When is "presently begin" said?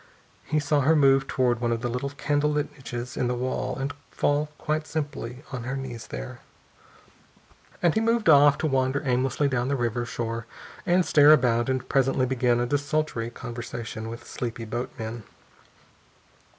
11.87-12.59